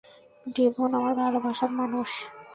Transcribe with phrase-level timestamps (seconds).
[0.45, 2.09] Devon, আমার ভালোবাসার মানুষ।